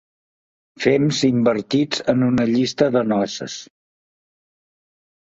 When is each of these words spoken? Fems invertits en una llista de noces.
Fems 0.85 1.19
invertits 1.27 2.01
en 2.13 2.23
una 2.29 2.45
llista 2.53 2.87
de 2.97 3.05
noces. 3.11 3.59